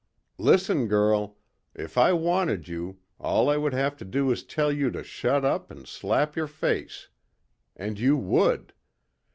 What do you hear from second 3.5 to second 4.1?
I would have to